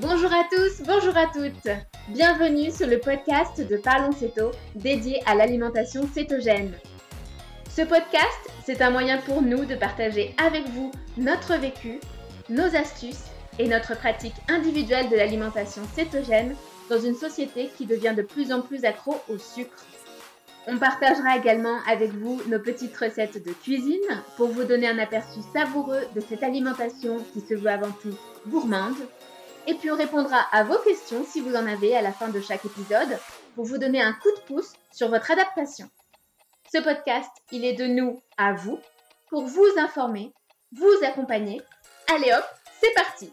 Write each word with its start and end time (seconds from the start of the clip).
Bonjour 0.00 0.32
à 0.32 0.44
tous, 0.48 0.84
bonjour 0.86 1.16
à 1.16 1.26
toutes. 1.26 1.74
Bienvenue 2.10 2.70
sur 2.70 2.86
le 2.86 3.00
podcast 3.00 3.60
de 3.60 3.76
Parlons 3.76 4.12
Céto 4.12 4.52
dédié 4.76 5.20
à 5.26 5.34
l'alimentation 5.34 6.08
cétogène. 6.14 6.72
Ce 7.68 7.82
podcast, 7.82 8.48
c'est 8.64 8.80
un 8.80 8.90
moyen 8.90 9.18
pour 9.18 9.42
nous 9.42 9.64
de 9.64 9.74
partager 9.74 10.36
avec 10.38 10.68
vous 10.68 10.92
notre 11.16 11.56
vécu, 11.56 11.98
nos 12.48 12.76
astuces 12.76 13.24
et 13.58 13.66
notre 13.66 13.96
pratique 13.96 14.36
individuelle 14.48 15.08
de 15.08 15.16
l'alimentation 15.16 15.82
cétogène 15.96 16.54
dans 16.88 17.00
une 17.00 17.16
société 17.16 17.68
qui 17.76 17.84
devient 17.84 18.14
de 18.16 18.22
plus 18.22 18.52
en 18.52 18.60
plus 18.60 18.84
accro 18.84 19.16
au 19.28 19.36
sucre. 19.36 19.84
On 20.68 20.78
partagera 20.78 21.36
également 21.36 21.78
avec 21.90 22.12
vous 22.12 22.40
nos 22.46 22.60
petites 22.60 22.96
recettes 22.96 23.44
de 23.44 23.52
cuisine 23.52 24.22
pour 24.36 24.46
vous 24.46 24.62
donner 24.62 24.86
un 24.86 24.98
aperçu 24.98 25.40
savoureux 25.52 26.02
de 26.14 26.20
cette 26.20 26.44
alimentation 26.44 27.16
qui 27.32 27.40
se 27.40 27.54
veut 27.54 27.70
avant 27.70 27.90
tout 28.00 28.16
gourmande. 28.46 28.94
Et 29.68 29.74
puis 29.74 29.90
on 29.90 29.96
répondra 29.96 30.46
à 30.50 30.64
vos 30.64 30.78
questions 30.78 31.26
si 31.26 31.42
vous 31.42 31.54
en 31.54 31.66
avez 31.66 31.94
à 31.94 32.00
la 32.00 32.10
fin 32.10 32.28
de 32.28 32.40
chaque 32.40 32.64
épisode 32.64 33.18
pour 33.54 33.66
vous 33.66 33.76
donner 33.76 34.00
un 34.00 34.14
coup 34.14 34.30
de 34.34 34.40
pouce 34.46 34.72
sur 34.94 35.10
votre 35.10 35.30
adaptation. 35.30 35.90
Ce 36.72 36.78
podcast, 36.78 37.28
il 37.52 37.66
est 37.66 37.74
de 37.74 37.86
nous 37.86 38.18
à 38.38 38.54
vous 38.54 38.78
pour 39.28 39.44
vous 39.44 39.68
informer, 39.76 40.32
vous 40.72 41.04
accompagner. 41.06 41.60
Allez 42.10 42.32
hop, 42.32 42.44
c'est 42.80 42.94
parti 42.94 43.30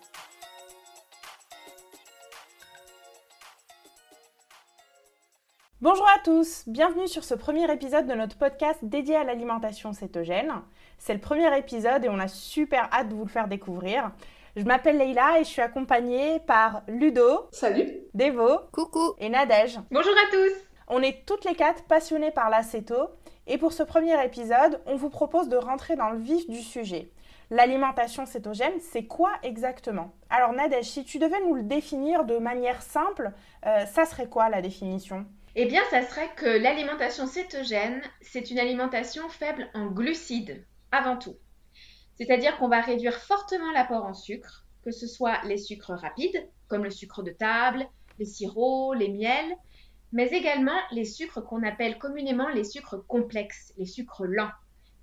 Bonjour 5.79 6.07
à 6.09 6.19
tous, 6.19 6.63
bienvenue 6.67 7.07
sur 7.07 7.23
ce 7.23 7.35
premier 7.35 7.71
épisode 7.71 8.07
de 8.07 8.13
notre 8.13 8.37
podcast 8.37 8.79
dédié 8.83 9.15
à 9.15 9.23
l'alimentation 9.23 9.93
cétogène. 9.93 10.51
C'est 10.97 11.13
le 11.13 11.21
premier 11.21 11.57
épisode 11.57 12.03
et 12.03 12.09
on 12.09 12.19
a 12.19 12.27
super 12.27 12.89
hâte 12.91 13.07
de 13.07 13.13
vous 13.13 13.23
le 13.23 13.29
faire 13.29 13.47
découvrir. 13.47 14.11
Je 14.55 14.63
m'appelle 14.63 14.97
Leïla 14.97 15.39
et 15.39 15.43
je 15.43 15.49
suis 15.49 15.61
accompagnée 15.61 16.39
par 16.39 16.83
Ludo. 16.87 17.49
Salut. 17.51 17.91
Devo. 18.13 18.59
Coucou. 18.71 19.13
Et 19.17 19.27
Nadège. 19.27 19.79
Bonjour 19.91 20.13
à 20.13 20.31
tous. 20.31 20.53
On 20.87 21.01
est 21.01 21.25
toutes 21.25 21.43
les 21.43 21.55
quatre 21.55 21.83
passionnées 21.83 22.31
par 22.31 22.49
l'acéto 22.49 22.95
et 23.47 23.57
pour 23.57 23.73
ce 23.73 23.83
premier 23.83 24.23
épisode, 24.23 24.81
on 24.85 24.95
vous 24.95 25.09
propose 25.09 25.49
de 25.49 25.57
rentrer 25.57 25.97
dans 25.97 26.09
le 26.09 26.19
vif 26.19 26.49
du 26.49 26.61
sujet. 26.61 27.09
L'alimentation 27.49 28.25
cétogène, 28.25 28.79
c'est 28.79 29.03
quoi 29.03 29.31
exactement? 29.43 30.13
Alors 30.29 30.53
Nadège, 30.53 30.85
si 30.85 31.03
tu 31.03 31.19
devais 31.19 31.41
nous 31.41 31.55
le 31.55 31.63
définir 31.63 32.23
de 32.23 32.37
manière 32.37 32.81
simple, 32.81 33.33
euh, 33.65 33.85
ça 33.87 34.05
serait 34.05 34.29
quoi 34.29 34.47
la 34.47 34.61
définition? 34.61 35.25
Eh 35.55 35.65
bien, 35.65 35.81
ça 35.89 36.01
serait 36.01 36.29
que 36.37 36.45
l'alimentation 36.45 37.27
cétogène, 37.27 38.01
c'est 38.21 38.51
une 38.51 38.59
alimentation 38.59 39.27
faible 39.27 39.67
en 39.73 39.87
glucides, 39.87 40.65
avant 40.93 41.17
tout. 41.17 41.35
C'est-à-dire 42.15 42.57
qu'on 42.57 42.67
va 42.67 42.81
réduire 42.81 43.15
fortement 43.15 43.71
l'apport 43.71 44.05
en 44.05 44.13
sucre, 44.13 44.65
que 44.83 44.91
ce 44.91 45.07
soit 45.07 45.43
les 45.43 45.57
sucres 45.57 45.93
rapides, 45.93 46.47
comme 46.67 46.83
le 46.83 46.91
sucre 46.91 47.23
de 47.23 47.31
table, 47.31 47.87
les 48.19 48.25
sirops, 48.25 48.95
les 48.95 49.09
miels, 49.09 49.55
mais 50.11 50.27
également 50.29 50.79
les 50.91 51.05
sucres 51.05 51.43
qu'on 51.43 51.63
appelle 51.63 51.97
communément 51.97 52.47
les 52.49 52.63
sucres 52.63 53.05
complexes, 53.07 53.73
les 53.77 53.85
sucres 53.85 54.25
lents. 54.25 54.51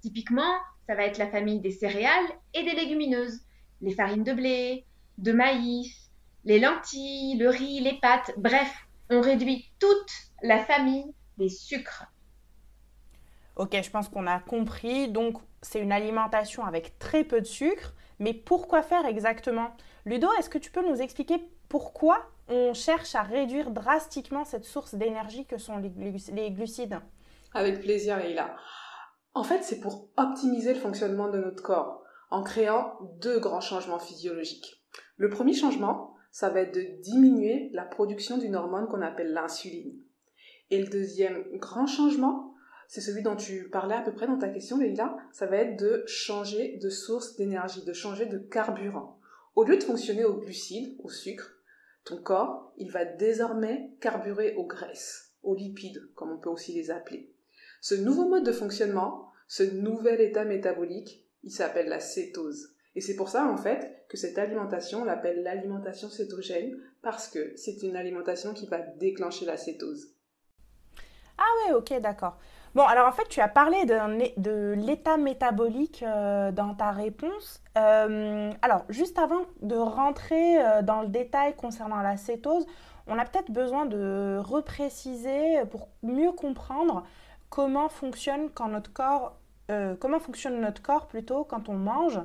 Typiquement, 0.01 0.55
ça 0.87 0.95
va 0.95 1.05
être 1.05 1.19
la 1.19 1.31
famille 1.31 1.61
des 1.61 1.71
céréales 1.71 2.27
et 2.55 2.63
des 2.63 2.75
légumineuses, 2.75 3.41
les 3.83 3.95
farines 3.95 4.25
de 4.25 4.33
blé, 4.33 4.87
de 5.19 5.33
maïs, 5.33 6.11
les 6.45 6.59
lentilles, 6.59 7.37
le 7.37 7.49
riz, 7.49 7.81
les 7.81 7.99
pâtes, 8.01 8.33
bref, 8.37 8.87
on 9.11 9.21
réduit 9.21 9.71
toute 9.79 10.11
la 10.43 10.59
famille 10.59 11.13
des 11.39 11.49
sucres. 11.49 12.07
Ok, 13.57 13.77
je 13.81 13.91
pense 13.91 14.09
qu'on 14.09 14.27
a 14.27 14.41
compris. 14.41 15.09
Donc, 15.09 15.39
c'est 15.63 15.81
une 15.81 15.93
alimentation 15.93 16.65
avec 16.65 16.99
très 16.99 17.25
peu 17.25 17.41
de 17.41 17.47
sucre. 17.47 17.95
Mais 18.19 18.35
pourquoi 18.35 18.83
faire 18.83 19.07
exactement? 19.07 19.71
Ludo, 20.05 20.29
est-ce 20.39 20.51
que 20.51 20.59
tu 20.59 20.71
peux 20.71 20.87
nous 20.87 21.01
expliquer 21.01 21.43
pourquoi 21.69 22.19
on 22.49 22.75
cherche 22.75 23.15
à 23.15 23.23
réduire 23.23 23.71
drastiquement 23.71 24.45
cette 24.45 24.65
source 24.65 24.95
d'énergie 24.95 25.47
que 25.47 25.59
sont 25.59 25.79
les 25.79 26.51
glucides? 26.51 27.01
Avec 27.55 27.81
plaisir, 27.81 28.19
Leïla. 28.19 28.55
En 29.35 29.45
fait, 29.45 29.63
c'est 29.63 29.81
pour 29.81 30.09
optimiser 30.17 30.75
le 30.75 30.81
fonctionnement 30.81 31.31
de 31.31 31.39
notre 31.39 31.63
corps 31.63 32.03
en 32.31 32.43
créant 32.43 32.99
deux 33.21 33.39
grands 33.41 33.61
changements 33.61 33.99
physiologiques. 33.99 34.83
Le 35.17 35.31
premier 35.31 35.55
changement, 35.55 36.15
ça 36.31 36.49
va 36.49 36.61
être 36.61 36.75
de 36.75 37.01
diminuer 37.03 37.71
la 37.73 37.85
production 37.85 38.39
d'une 38.39 38.57
hormone 38.57 38.89
qu'on 38.89 39.03
appelle 39.03 39.33
l'insuline. 39.33 39.99
Et 40.71 40.81
le 40.81 40.89
deuxième 40.89 41.45
grand 41.59 41.87
changement, 41.87 42.52
c'est 42.93 43.01
celui 43.01 43.23
dont 43.23 43.37
tu 43.37 43.71
parlais 43.71 43.95
à 43.95 44.03
peu 44.03 44.13
près 44.13 44.27
dans 44.27 44.37
ta 44.37 44.51
question, 44.51 44.77
Leïla, 44.77 45.17
ça 45.33 45.47
va 45.47 45.57
être 45.57 45.81
de 45.81 46.05
changer 46.07 46.77
de 46.77 46.91
source 46.91 47.37
d'énergie, 47.37 47.83
de 47.87 47.93
changer 47.95 48.27
de 48.27 48.37
carburant. 48.37 49.19
Au 49.57 49.65
lieu 49.65 49.79
de 49.79 49.83
fonctionner 49.83 50.27
au 50.27 50.35
glucides, 50.35 50.95
au 50.99 51.09
sucre, 51.09 51.57
ton 52.05 52.19
corps, 52.19 52.75
il 52.77 52.91
va 52.91 53.07
désormais 53.07 53.93
carburer 53.99 54.55
aux 54.57 54.67
graisses, 54.67 55.33
aux 55.43 55.55
lipides, 55.55 56.07
comme 56.15 56.33
on 56.33 56.37
peut 56.37 56.51
aussi 56.51 56.75
les 56.75 56.91
appeler. 56.91 57.33
Ce 57.81 57.95
nouveau 57.95 58.29
mode 58.29 58.45
de 58.45 58.53
fonctionnement, 58.53 59.33
ce 59.49 59.63
nouvel 59.63 60.21
état 60.21 60.45
métabolique, 60.45 61.27
il 61.45 61.51
s'appelle 61.51 61.89
la 61.89 61.99
cétose. 61.99 62.75
Et 62.95 63.01
c'est 63.01 63.17
pour 63.17 63.31
ça, 63.31 63.49
en 63.49 63.57
fait, 63.57 64.05
que 64.11 64.19
cette 64.19 64.37
alimentation, 64.37 65.01
on 65.01 65.05
l'appelle 65.07 65.43
l'alimentation 65.43 66.11
cétogène, 66.11 66.79
parce 67.01 67.29
que 67.29 67.55
c'est 67.57 67.83
une 67.83 67.97
alimentation 67.97 68.53
qui 68.53 68.67
va 68.67 68.81
déclencher 68.81 69.47
la 69.47 69.57
cétose. 69.57 70.09
Ah 71.39 71.71
ouais, 71.71 71.75
ok, 71.75 71.99
d'accord. 72.03 72.39
Bon, 72.75 72.85
alors 72.85 73.07
en 73.07 73.13
fait, 73.13 73.29
tu 73.29 73.41
as 73.41 73.49
parlé 73.49 73.85
de, 73.85 74.73
l'état 74.73 75.19
métabolique 75.19 76.03
euh, 76.03 76.53
dans 76.53 76.75
ta 76.75 76.91
réponse. 76.91 77.63
Euh, 77.77 78.51
alors, 78.63 78.85
juste 78.89 79.19
avant 79.19 79.43
de 79.61 79.77
rentrer 79.77 80.59
euh, 80.59 80.81
dans 80.81 81.03
le 81.03 81.09
détail 81.09 81.55
concernant 81.55 82.01
la 82.01 82.17
cétose, 82.17 82.67
on 83.07 83.19
a 83.19 83.27
peut-être 83.27 83.51
besoin 83.51 83.85
de 83.85 84.39
repréciser 84.43 85.65
pour 85.71 85.89
mieux 86.03 86.33
comprendre 86.33 87.05
comment 87.51 87.91
fonctionne 87.91 88.49
quand 88.49 88.69
notre 88.69 88.93
corps, 88.93 89.37
comment 89.99 90.21
fonctionne 90.21 90.61
notre 90.61 90.83
corps 90.83 91.09
plutôt 91.09 91.45
quand 91.45 91.69
on 91.69 91.75
mange. 91.75 92.21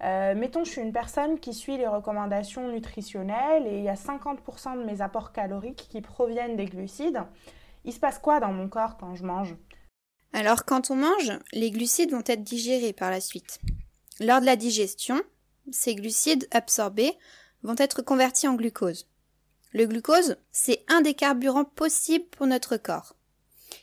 Mettons, 0.00 0.64
je 0.64 0.70
suis 0.70 0.82
une 0.82 0.92
personne 0.92 1.40
qui 1.40 1.52
suit 1.52 1.76
les 1.76 1.88
recommandations 1.88 2.68
nutritionnelles 2.68 3.66
et 3.66 3.78
il 3.78 3.84
y 3.84 3.88
a 3.88 3.94
50% 3.94 4.78
de 4.78 4.84
mes 4.84 5.02
apports 5.02 5.32
caloriques 5.32 5.88
qui 5.90 6.00
proviennent 6.00 6.56
des 6.56 6.66
glucides. 6.66 7.22
Il 7.84 7.92
se 7.92 7.98
passe 7.98 8.18
quoi 8.18 8.38
dans 8.38 8.52
mon 8.52 8.68
corps 8.68 8.96
quand 8.96 9.16
je 9.16 9.24
mange? 9.24 9.56
Alors, 10.32 10.64
quand 10.64 10.90
on 10.90 10.96
mange, 10.96 11.32
les 11.52 11.70
glucides 11.70 12.12
vont 12.12 12.22
être 12.26 12.42
digérés 12.42 12.92
par 12.92 13.10
la 13.10 13.20
suite. 13.20 13.60
Lors 14.20 14.40
de 14.40 14.46
la 14.46 14.56
digestion, 14.56 15.20
ces 15.70 15.94
glucides 15.94 16.46
absorbés 16.50 17.16
vont 17.62 17.74
être 17.78 18.02
convertis 18.02 18.48
en 18.48 18.54
glucose. 18.54 19.08
Le 19.72 19.86
glucose, 19.86 20.36
c'est 20.50 20.84
un 20.88 21.00
des 21.00 21.14
carburants 21.14 21.64
possibles 21.64 22.26
pour 22.30 22.46
notre 22.46 22.76
corps, 22.76 23.14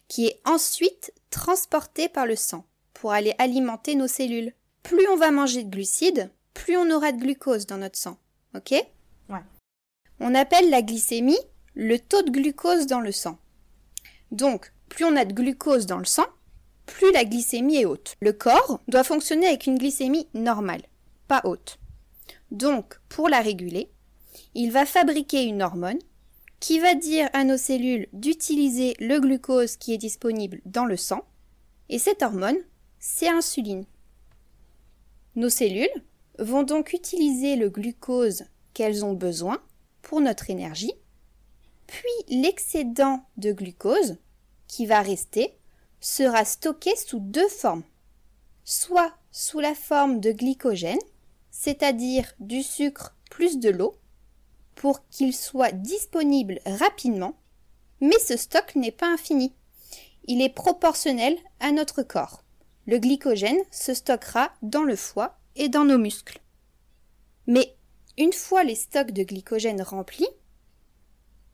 qui 0.08 0.28
est 0.28 0.41
ensuite 0.46 1.13
transporté 1.30 2.09
par 2.09 2.25
le 2.25 2.35
sang 2.35 2.66
pour 2.94 3.12
aller 3.12 3.34
alimenter 3.38 3.96
nos 3.96 4.08
cellules 4.08 4.53
plus 4.88 5.08
on 5.09 5.18
va 5.18 5.31
manger 5.31 5.64
de 5.64 5.69
glucides, 5.69 6.31
plus 6.53 6.78
on 6.78 6.90
aura 6.91 7.12
de 7.12 7.19
glucose 7.19 7.66
dans 7.66 7.78
notre 7.78 7.97
sang. 7.97 8.18
Ok? 8.56 8.72
Ouais. 8.72 9.44
On 10.22 10.34
appelle 10.34 10.69
la 10.69 10.81
glycémie 10.81 11.38
le 11.75 12.00
taux 12.00 12.22
de 12.22 12.31
glucose 12.31 12.88
dans 12.88 13.02
le 13.02 13.12
sang. 13.12 13.38
Donc, 14.31 14.72
plus 14.88 15.03
on 15.03 15.18
a 15.18 15.25
de 15.25 15.34
glucose 15.34 15.85
dans 15.85 15.97
le 15.97 16.06
sang, 16.06 16.25
plus 16.88 17.12
la 17.12 17.25
glycémie 17.25 17.78
est 17.78 17.86
haute. 17.86 18.16
Le 18.20 18.34
corps 18.34 18.81
doit 18.88 19.03
fonctionner 19.03 19.46
avec 19.46 19.68
une 19.68 19.78
glycémie 19.78 20.28
normale, 20.34 20.81
pas 21.28 21.42
haute. 21.44 21.78
Donc, 22.50 23.00
pour 23.09 23.30
la 23.30 23.42
réguler, 23.42 23.92
il 24.56 24.72
va 24.72 24.86
fabriquer 24.86 25.44
une 25.44 25.62
hormone 25.62 26.00
qui 26.59 26.80
va 26.80 26.96
dire 26.96 27.30
à 27.34 27.44
nos 27.44 27.58
cellules 27.58 28.08
d'utiliser 28.14 28.96
le 29.00 29.20
glucose 29.20 29.76
qui 29.76 29.94
est 29.94 30.00
disponible 30.00 30.62
dans 30.66 30.86
le 30.86 30.97
sang. 30.97 31.23
Et 31.90 32.00
cette 32.00 32.23
hormone, 32.23 32.58
c'est 33.00 33.26
l'insuline. 33.26 33.85
Nos 35.35 35.50
cellules 35.50 36.03
vont 36.40 36.64
donc 36.64 36.94
utiliser 36.94 37.56
le 37.56 37.70
glucose 37.70 38.46
qu'elles 38.73 39.06
ont 39.06 39.14
besoin 39.14 39.61
pour 40.02 40.22
notre 40.22 40.50
énergie, 40.50 40.94
puis 41.85 42.40
l'excédent 42.41 43.23
de 43.38 43.52
glucose 43.52 44.17
qui 44.67 44.85
va 44.85 45.02
rester 45.02 45.53
sera 45.99 46.46
stocké 46.46 46.96
sous 46.96 47.20
deux 47.20 47.47
formes, 47.47 47.84
soit 48.64 49.14
sous 49.32 49.59
la 49.59 49.76
forme 49.76 50.20
de 50.20 50.32
glycogène, 50.32 50.99
c'est-à-dire 51.52 52.34
du 52.40 52.64
sucre 52.64 53.16
plus 53.29 53.59
de 53.59 53.70
l'eau, 53.70 53.97
pour 54.76 55.08
qu'il 55.09 55.34
soit 55.34 55.72
disponible 55.72 56.59
rapidement, 56.66 57.35
mais 57.99 58.20
ce 58.20 58.38
stock 58.38 58.76
n'est 58.76 58.91
pas 58.91 59.08
infini. 59.08 59.53
Il 60.26 60.41
est 60.41 60.53
proportionnel 60.53 61.38
à 61.59 61.72
notre 61.72 62.03
corps 62.03 62.44
le 62.88 62.99
glycogène 62.99 63.59
se 63.70 63.94
stockera 63.94 64.52
dans 64.61 64.84
le 64.84 64.96
foie 64.96 65.38
et 65.55 65.67
dans 65.67 65.84
nos 65.84 65.97
muscles. 65.97 66.40
Mais 67.46 67.76
une 68.17 68.34
fois 68.34 68.64
les 68.64 68.76
stocks 68.76 69.11
de 69.11 69.23
glycogène 69.23 69.82
remplis, 69.82 70.28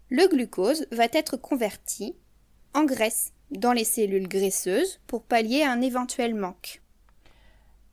le 0.09 0.27
glucose 0.27 0.85
va 0.91 1.05
être 1.11 1.35
converti 1.35 2.15
en 2.75 2.85
graisse 2.85 3.32
dans 3.57 3.73
les 3.73 3.83
cellules 3.83 4.27
graisseuses 4.27 4.99
pour 5.07 5.23
pallier 5.23 5.63
un 5.63 5.81
éventuel 5.81 6.35
manque. 6.35 6.81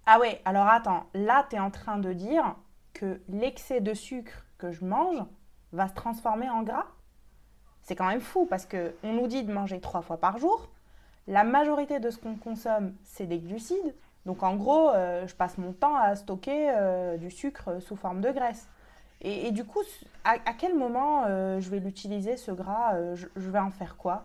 Ah 0.07 0.19
ouais, 0.19 0.41
alors 0.45 0.67
attends, 0.67 1.07
là 1.15 1.47
tu 1.49 1.57
es 1.57 1.61
en 1.61 1.71
train 1.71 1.99
de 1.99 2.13
dire 2.13 2.57
que 2.93 3.21
l'excès 3.29 3.81
de 3.81 3.95
sucre 3.95 4.45
que 4.59 4.73
je 4.73 4.85
mange 4.85 5.23
va 5.73 5.89
se 5.89 5.95
transformer 5.95 6.51
en 6.51 6.63
gras? 6.63 6.87
C'est 7.83 7.97
quand 7.97 8.09
même 8.09 8.21
fou 8.21 8.47
parce 8.47 8.67
qu'on 8.67 9.13
nous 9.13 9.27
dit 9.27 9.43
de 9.43 9.53
manger 9.53 9.81
trois 9.81 10.03
fois 10.03 10.19
par 10.19 10.39
jour. 10.39 10.69
La 11.27 11.45
majorité 11.45 12.01
de 12.01 12.11
ce 12.11 12.19
qu'on 12.19 12.35
consomme, 12.35 12.95
c'est 13.05 13.27
des 13.27 13.39
glucides. 13.39 13.95
Donc 14.27 14.43
en 14.43 14.57
gros, 14.57 14.91
euh, 14.91 15.27
je 15.27 15.35
passe 15.35 15.59
mon 15.59 15.73
temps 15.73 15.97
à 15.97 16.15
stocker 16.17 16.71
euh, 16.71 17.17
du 17.17 17.31
sucre 17.31 17.81
sous 17.81 17.97
forme 17.97 18.21
de 18.21 18.31
graisse. 18.31 18.69
Et, 19.23 19.51
du 19.51 19.65
coup, 19.65 19.81
à, 20.25 20.39
quel 20.55 20.75
moment 20.75 21.25
euh, 21.27 21.61
je 21.61 21.69
vais 21.69 21.79
l'utiliser, 21.79 22.39
ce 22.39 22.53
gras? 22.53 22.95
Je, 23.15 23.27
vais 23.37 23.59
en 23.59 23.71
faire 23.71 23.99
quoi? 23.99 24.25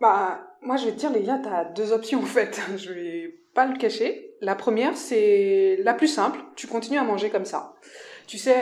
Bah, 0.00 0.56
moi, 0.62 0.76
je 0.76 0.86
vais 0.86 0.92
te 0.92 0.98
dire, 0.98 1.12
Léa, 1.12 1.38
tu 1.42 1.48
as 1.48 1.64
deux 1.64 1.92
options 1.92 2.20
en 2.20 2.26
fait. 2.26 2.60
je 2.76 2.92
vais 2.92 3.34
pas 3.54 3.66
le 3.66 3.76
cacher. 3.76 4.34
La 4.40 4.54
première, 4.54 4.96
c'est 4.96 5.78
la 5.82 5.94
plus 5.94 6.08
simple. 6.08 6.38
Tu 6.56 6.66
continues 6.66 6.98
à 6.98 7.04
manger 7.04 7.30
comme 7.30 7.46
ça. 7.46 7.74
Tu 8.26 8.38
sais, 8.38 8.56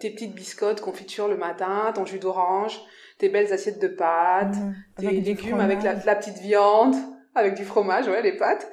tes 0.00 0.10
petites 0.10 0.34
biscottes 0.34 0.80
confiture 0.80 1.28
le 1.28 1.36
matin, 1.36 1.92
ton 1.94 2.04
jus 2.04 2.18
d'orange, 2.18 2.80
tes 3.18 3.28
belles 3.28 3.52
assiettes 3.52 3.80
de 3.80 3.86
pâtes, 3.86 4.56
mmh. 4.56 4.74
tes 4.98 5.10
légumes 5.20 5.60
avec 5.60 5.82
la, 5.84 5.94
la 5.94 6.16
petite 6.16 6.38
viande 6.38 6.96
avec 7.36 7.54
du 7.54 7.64
fromage, 7.64 8.08
ouais, 8.08 8.22
les 8.22 8.36
pâtes, 8.36 8.68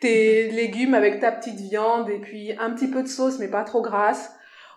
tes 0.00 0.48
légumes 0.50 0.94
avec 0.94 1.20
ta 1.20 1.30
petite 1.30 1.60
viande 1.60 2.08
et 2.08 2.18
puis 2.18 2.52
un 2.58 2.70
petit 2.70 2.88
peu 2.88 3.02
de 3.02 3.08
sauce 3.08 3.38
mais 3.38 3.48
pas 3.48 3.62
trop 3.62 3.82
grasse. 3.82 4.32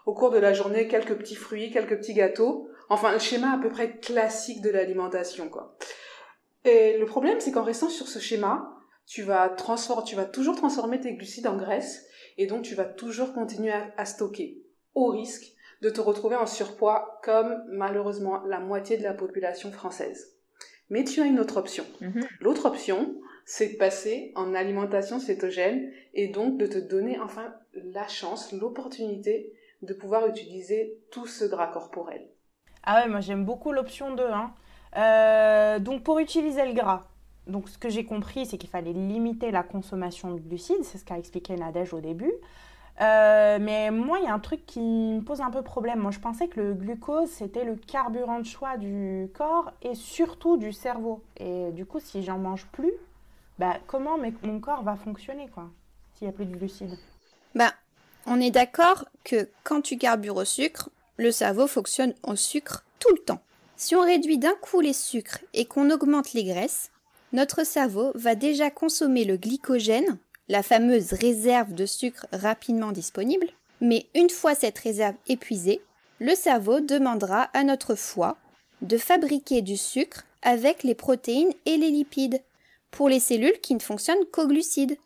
Au 0.05 0.13
cours 0.13 0.29
de 0.31 0.39
la 0.39 0.53
journée, 0.53 0.87
quelques 0.87 1.15
petits 1.15 1.35
fruits, 1.35 1.71
quelques 1.71 1.97
petits 1.97 2.13
gâteaux. 2.13 2.69
Enfin, 2.89 3.11
le 3.11 3.19
schéma 3.19 3.53
à 3.53 3.57
peu 3.57 3.69
près 3.69 3.97
classique 3.97 4.61
de 4.61 4.69
l'alimentation, 4.69 5.49
quoi. 5.49 5.75
Et 6.65 6.97
le 6.97 7.05
problème, 7.05 7.39
c'est 7.39 7.51
qu'en 7.51 7.63
restant 7.63 7.89
sur 7.89 8.07
ce 8.07 8.19
schéma, 8.19 8.75
tu 9.05 9.23
vas 9.23 9.49
transformer, 9.49 10.03
tu 10.05 10.15
vas 10.15 10.25
toujours 10.25 10.55
transformer 10.55 10.99
tes 10.99 11.13
glucides 11.13 11.47
en 11.47 11.57
graisse 11.57 12.05
et 12.37 12.47
donc 12.47 12.63
tu 12.63 12.75
vas 12.75 12.85
toujours 12.85 13.33
continuer 13.33 13.73
à 13.97 14.05
stocker 14.05 14.61
au 14.93 15.07
risque 15.07 15.53
de 15.81 15.89
te 15.89 16.01
retrouver 16.01 16.35
en 16.35 16.45
surpoids 16.45 17.19
comme 17.23 17.63
malheureusement 17.69 18.43
la 18.45 18.59
moitié 18.59 18.97
de 18.97 19.03
la 19.03 19.13
population 19.13 19.71
française. 19.71 20.35
Mais 20.89 21.03
tu 21.03 21.21
as 21.21 21.25
une 21.25 21.39
autre 21.39 21.57
option. 21.57 21.85
Mhm. 22.01 22.27
L'autre 22.41 22.65
option, 22.65 23.15
c'est 23.45 23.73
de 23.73 23.77
passer 23.77 24.31
en 24.35 24.53
alimentation 24.53 25.19
cétogène 25.19 25.91
et 26.13 26.27
donc 26.27 26.57
de 26.57 26.67
te 26.67 26.77
donner 26.77 27.19
enfin 27.19 27.53
la 27.73 28.07
chance, 28.07 28.51
l'opportunité 28.51 29.53
de 29.81 29.93
pouvoir 29.93 30.27
utiliser 30.27 30.99
tout 31.11 31.25
ce 31.25 31.45
gras 31.45 31.67
corporel. 31.67 32.27
Ah 32.83 33.01
ouais, 33.01 33.09
moi 33.09 33.21
j'aime 33.21 33.45
beaucoup 33.45 33.71
l'option 33.71 34.13
2. 34.13 34.23
Hein. 34.23 34.53
Euh, 34.97 35.79
donc 35.79 36.03
pour 36.03 36.19
utiliser 36.19 36.65
le 36.65 36.73
gras, 36.73 37.03
donc 37.47 37.69
ce 37.69 37.77
que 37.77 37.89
j'ai 37.89 38.05
compris, 38.05 38.45
c'est 38.45 38.57
qu'il 38.57 38.69
fallait 38.69 38.93
limiter 38.93 39.51
la 39.51 39.63
consommation 39.63 40.31
de 40.31 40.39
glucides, 40.39 40.83
c'est 40.83 40.97
ce 40.97 41.05
qu'a 41.05 41.17
expliqué 41.17 41.55
Nadège 41.55 41.93
au 41.93 41.99
début. 41.99 42.33
Euh, 43.01 43.59
mais 43.61 43.91
moi, 43.91 44.19
il 44.19 44.25
y 44.25 44.27
a 44.27 44.33
un 44.33 44.39
truc 44.39 44.65
qui 44.65 44.81
me 44.81 45.21
pose 45.21 45.39
un 45.39 45.51
peu 45.51 45.61
problème. 45.61 45.99
Moi, 45.99 46.11
je 46.11 46.19
pensais 46.19 46.47
que 46.47 46.59
le 46.59 46.73
glucose, 46.73 47.29
c'était 47.29 47.63
le 47.63 47.75
carburant 47.75 48.39
de 48.39 48.45
choix 48.45 48.77
du 48.77 49.29
corps 49.33 49.71
et 49.81 49.95
surtout 49.95 50.57
du 50.57 50.73
cerveau. 50.73 51.23
Et 51.37 51.71
du 51.71 51.85
coup, 51.85 51.99
si 52.01 52.23
j'en 52.23 52.37
mange 52.37 52.65
plus, 52.73 52.91
bah, 53.57 53.77
comment 53.87 54.17
mon 54.43 54.59
corps 54.59 54.83
va 54.83 54.95
fonctionner, 54.95 55.47
quoi, 55.47 55.69
s'il 56.15 56.27
n'y 56.27 56.33
a 56.33 56.35
plus 56.35 56.45
de 56.45 56.55
glucides? 56.55 56.97
Bah, 57.55 57.71
on 58.25 58.39
est 58.41 58.51
d'accord 58.51 59.05
que 59.23 59.49
quand 59.63 59.81
tu 59.81 59.97
carbures 59.97 60.35
au 60.35 60.45
sucre, 60.45 60.89
le 61.17 61.31
cerveau 61.31 61.67
fonctionne 61.67 62.13
au 62.23 62.35
sucre 62.35 62.83
tout 62.99 63.13
le 63.13 63.19
temps. 63.19 63.41
Si 63.79 63.95
on 63.95 64.01
réduit 64.01 64.37
d'un 64.37 64.55
coup 64.55 64.81
les 64.81 64.91
sucres 64.91 65.39
et 65.53 65.63
qu'on 65.63 65.89
augmente 65.89 66.33
les 66.33 66.43
graisses, 66.43 66.91
notre 67.31 67.65
cerveau 67.65 68.11
va 68.13 68.35
déjà 68.35 68.69
consommer 68.69 69.23
le 69.23 69.37
glycogène 69.37 70.17
la 70.49 70.63
fameuse 70.63 71.13
réserve 71.13 71.73
de 71.73 71.85
sucre 71.85 72.27
rapidement 72.33 72.91
disponible, 72.91 73.47
mais 73.79 74.07
une 74.15 74.29
fois 74.29 74.53
cette 74.53 74.77
réserve 74.79 75.15
épuisée, 75.27 75.79
le 76.19 76.35
cerveau 76.35 76.81
demandera 76.81 77.43
à 77.53 77.63
notre 77.63 77.95
foie 77.95 78.35
de 78.81 78.97
fabriquer 78.97 79.61
du 79.61 79.77
sucre 79.77 80.25
avec 80.41 80.83
les 80.83 80.95
protéines 80.95 81.53
et 81.65 81.77
les 81.77 81.89
lipides 81.89 82.41
pour 82.91 83.07
les 83.07 83.21
cellules 83.21 83.61
qui 83.61 83.75
ne 83.75 83.79
fonctionnent 83.79 84.25
qu'aux 84.33 84.47
glucides 84.47 84.97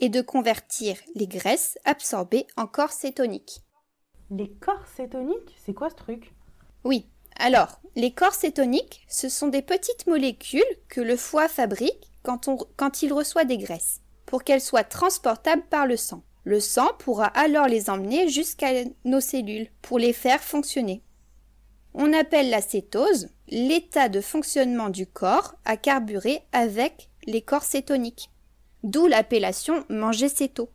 et 0.00 0.10
de 0.10 0.20
convertir 0.20 0.98
les 1.14 1.26
graisses 1.26 1.78
absorbées 1.86 2.46
en 2.58 2.66
corps 2.66 2.92
cétoniques. 2.92 3.62
Les 4.30 4.50
corps 4.50 4.86
cétoniques 4.86 5.56
C'est 5.64 5.72
quoi 5.72 5.88
ce 5.88 5.94
truc? 5.94 6.34
Oui. 6.84 7.06
Alors, 7.38 7.80
les 7.96 8.12
corps 8.12 8.34
cétoniques, 8.34 9.04
ce 9.08 9.28
sont 9.28 9.48
des 9.48 9.62
petites 9.62 10.06
molécules 10.06 10.62
que 10.88 11.00
le 11.00 11.16
foie 11.16 11.48
fabrique 11.48 12.10
quand, 12.22 13.02
il 13.02 13.12
reçoit 13.12 13.44
des 13.44 13.58
graisses 13.58 14.00
pour 14.24 14.42
qu'elles 14.42 14.60
soient 14.60 14.84
transportables 14.84 15.64
par 15.70 15.86
le 15.86 15.96
sang. 15.96 16.22
Le 16.44 16.60
sang 16.60 16.88
pourra 16.98 17.26
alors 17.26 17.66
les 17.66 17.90
emmener 17.90 18.28
jusqu'à 18.28 18.84
nos 19.04 19.20
cellules 19.20 19.68
pour 19.82 19.98
les 19.98 20.12
faire 20.12 20.42
fonctionner. 20.42 21.02
On 21.94 22.12
appelle 22.12 22.50
la 22.50 22.60
cétose 22.60 23.28
l'état 23.48 24.08
de 24.08 24.20
fonctionnement 24.20 24.88
du 24.88 25.06
corps 25.06 25.54
à 25.64 25.76
carburer 25.76 26.42
avec 26.52 27.10
les 27.26 27.42
corps 27.42 27.64
cétoniques. 27.64 28.30
D'où 28.82 29.06
l'appellation 29.06 29.84
manger 29.88 30.28
céto. 30.28 30.70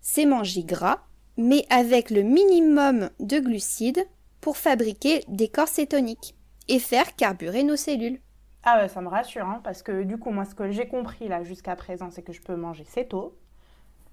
C'est 0.00 0.26
manger 0.26 0.62
gras, 0.62 1.02
mais 1.36 1.66
avec 1.70 2.10
le 2.10 2.22
minimum 2.22 3.10
de 3.20 3.38
glucides 3.38 4.06
pour 4.46 4.58
fabriquer 4.58 5.24
des 5.26 5.48
corps 5.48 5.66
cétoniques 5.66 6.36
et 6.68 6.78
faire 6.78 7.16
carburer 7.16 7.64
nos 7.64 7.74
cellules. 7.74 8.20
Ah 8.62 8.78
ouais, 8.78 8.86
ça 8.86 9.00
me 9.00 9.08
rassure, 9.08 9.44
hein, 9.44 9.60
parce 9.64 9.82
que 9.82 10.04
du 10.04 10.18
coup, 10.18 10.30
moi, 10.30 10.44
ce 10.44 10.54
que 10.54 10.70
j'ai 10.70 10.86
compris 10.86 11.26
là 11.26 11.42
jusqu'à 11.42 11.74
présent, 11.74 12.12
c'est 12.12 12.22
que 12.22 12.32
je 12.32 12.40
peux 12.40 12.54
manger 12.54 12.84
tôt. 13.08 13.36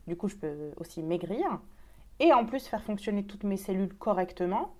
Du 0.07 0.15
coup, 0.15 0.27
je 0.27 0.35
peux 0.35 0.71
aussi 0.77 1.03
maigrir. 1.03 1.45
Et 2.19 2.33
en 2.33 2.47
plus, 2.47 2.65
faire 2.65 2.81
fonctionner 2.81 3.23
toutes 3.27 3.43
mes 3.43 3.57
cellules 3.57 3.93
correctement. 3.93 4.73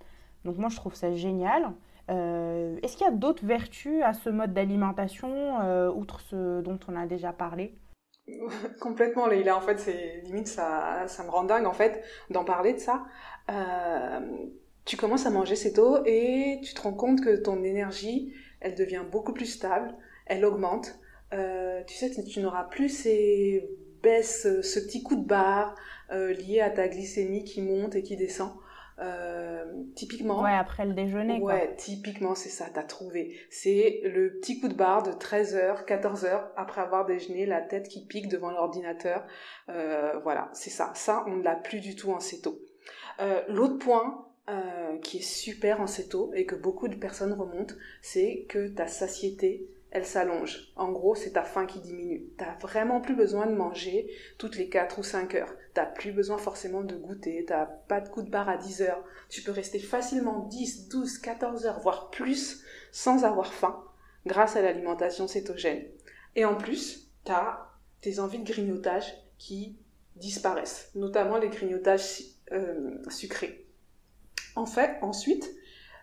Donc 0.43 0.57
moi, 0.57 0.69
je 0.69 0.75
trouve 0.75 0.95
ça 0.95 1.13
génial. 1.13 1.71
Euh, 2.09 2.79
est-ce 2.81 2.97
qu'il 2.97 3.05
y 3.05 3.09
a 3.09 3.13
d'autres 3.13 3.45
vertus 3.45 4.01
à 4.01 4.13
ce 4.13 4.31
mode 4.31 4.55
d'alimentation, 4.55 5.61
euh, 5.61 5.91
outre 5.91 6.19
ce 6.21 6.61
dont 6.61 6.79
on 6.87 6.95
a 6.95 7.05
déjà 7.05 7.31
parlé? 7.31 7.75
Complètement, 8.81 9.27
Leïla. 9.27 9.55
En 9.55 9.61
fait, 9.61 9.77
c'est 9.77 10.21
limite, 10.23 10.47
ça, 10.47 11.07
ça 11.07 11.23
me 11.23 11.29
rend 11.29 11.43
dingue, 11.43 11.67
en 11.67 11.73
fait, 11.73 12.03
d'en 12.31 12.43
parler 12.43 12.73
de 12.73 12.79
ça. 12.79 13.03
Euh, 13.51 14.47
tu 14.85 14.97
commences 14.97 15.25
à 15.25 15.29
manger 15.29 15.55
tôt 15.73 15.99
et 16.05 16.59
tu 16.63 16.73
te 16.73 16.81
rends 16.81 16.93
compte 16.93 17.21
que 17.21 17.35
ton 17.35 17.63
énergie, 17.63 18.33
elle 18.59 18.75
devient 18.75 19.03
beaucoup 19.09 19.33
plus 19.33 19.45
stable, 19.45 19.93
elle 20.25 20.43
augmente. 20.45 20.99
Euh, 21.33 21.83
tu 21.85 21.95
sais, 21.95 22.11
tu 22.11 22.39
n'auras 22.41 22.65
plus 22.65 22.89
ces 22.89 23.69
baisses, 24.01 24.47
ce 24.61 24.79
petit 24.79 25.03
coup 25.03 25.15
de 25.15 25.25
barre 25.25 25.75
euh, 26.11 26.33
lié 26.33 26.59
à 26.59 26.69
ta 26.69 26.87
glycémie 26.87 27.43
qui 27.43 27.61
monte 27.61 27.95
et 27.95 28.03
qui 28.03 28.17
descend. 28.17 28.51
Euh, 28.99 29.65
typiquement. 29.95 30.43
Ouais, 30.43 30.53
après 30.53 30.85
le 30.85 30.93
déjeuner. 30.93 31.39
Ouais, 31.39 31.75
typiquement, 31.77 32.35
c'est 32.35 32.49
ça, 32.49 32.65
t'as 32.71 32.83
trouvé. 32.83 33.35
C'est 33.49 34.01
le 34.03 34.37
petit 34.37 34.59
coup 34.59 34.67
de 34.67 34.75
barre 34.75 35.01
de 35.01 35.11
13h, 35.11 35.85
14h 35.85 36.49
après 36.55 36.81
avoir 36.81 37.05
déjeuné, 37.05 37.45
la 37.45 37.61
tête 37.61 37.87
qui 37.87 38.05
pique 38.05 38.27
devant 38.27 38.51
l'ordinateur. 38.51 39.25
voilà, 39.67 40.49
c'est 40.53 40.69
ça. 40.69 40.91
Ça, 40.93 41.23
on 41.27 41.37
ne 41.37 41.43
l'a 41.43 41.55
plus 41.55 41.79
du 41.79 41.95
tout 41.95 42.11
en 42.11 42.19
céto. 42.19 42.59
L'autre 43.47 43.79
point, 43.79 44.27
euh, 44.49 44.97
qui 44.97 45.19
est 45.19 45.21
super 45.21 45.79
en 45.79 45.87
céto 45.87 46.31
et 46.35 46.45
que 46.45 46.55
beaucoup 46.55 46.87
de 46.87 46.95
personnes 46.95 47.33
remontent, 47.33 47.75
c'est 48.01 48.45
que 48.49 48.67
ta 48.67 48.87
satiété, 48.87 49.69
elle 49.91 50.05
s'allonge. 50.05 50.71
En 50.75 50.91
gros, 50.91 51.15
c'est 51.15 51.33
ta 51.33 51.43
faim 51.43 51.65
qui 51.65 51.79
diminue. 51.79 52.25
T'as 52.37 52.57
vraiment 52.57 52.99
plus 52.99 53.15
besoin 53.15 53.45
de 53.45 53.55
manger 53.55 54.09
toutes 54.37 54.57
les 54.57 54.67
4 54.67 54.99
ou 54.99 55.03
5 55.03 55.35
heures. 55.35 55.53
T'as 55.73 55.85
plus 55.85 56.11
besoin 56.11 56.37
forcément 56.37 56.81
de 56.81 56.95
goûter. 56.95 57.45
T'as 57.47 57.65
pas 57.65 58.01
de 58.01 58.09
coup 58.09 58.23
de 58.23 58.29
barre 58.29 58.49
à 58.49 58.57
10 58.57 58.81
heures. 58.81 59.03
Tu 59.29 59.43
peux 59.43 59.51
rester 59.51 59.79
facilement 59.79 60.39
10, 60.47 60.89
12, 60.89 61.19
14 61.19 61.65
heures, 61.65 61.79
voire 61.79 62.09
plus, 62.09 62.63
sans 62.91 63.23
avoir 63.23 63.53
faim, 63.53 63.83
grâce 64.25 64.55
à 64.55 64.61
l'alimentation 64.61 65.27
cétogène. 65.27 65.85
Et 66.35 66.43
en 66.43 66.55
plus, 66.55 67.11
t'as 67.23 67.67
tes 68.01 68.19
envies 68.19 68.39
de 68.39 68.51
grignotage 68.51 69.13
qui 69.37 69.77
disparaissent, 70.15 70.89
notamment 70.95 71.37
les 71.37 71.49
grignotages 71.49 72.23
euh, 72.51 72.97
sucrés. 73.09 73.62
En 74.55 74.65
fait, 74.65 74.97
ensuite, 75.01 75.49